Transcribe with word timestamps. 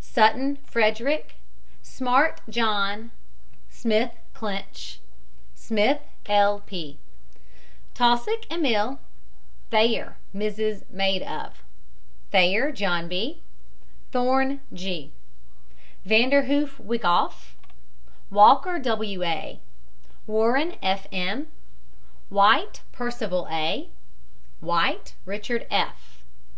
SUTTON, 0.00 0.56
FREDERICK. 0.64 1.34
SMART, 1.82 2.40
JOHN 2.48 2.98
M. 2.98 3.12
SMITH, 3.68 4.12
CLINCH. 4.32 5.00
SMITET, 5.54 6.00
R. 6.28 6.32
W. 6.32 6.32
SMITH, 6.32 6.32
L. 6.34 6.60
P. 6.60 6.98
TAUSSIC, 7.92 8.46
EMIL. 8.50 8.98
THAYER, 9.68 10.16
MRS., 10.34 10.88
maid 10.88 11.20
of. 11.24 11.62
THAYER, 12.30 12.72
JOHN 12.72 13.06
B. 13.08 13.42
THORNE, 14.12 14.62
G. 14.72 15.12
VANDERHOOF, 16.06 16.80
WYCKOFF. 16.80 17.54
WALKER, 18.30 18.78
W. 18.78 19.22
A. 19.24 19.60
WARREN, 20.26 20.76
F. 20.82 21.06
M. 21.12 21.48
WHITE, 22.30 22.80
PERCIVAL 22.92 23.46
A. 23.50 23.90
WHITE, 24.60 25.14
RICHARD 25.26 25.66
F. 25.70 26.22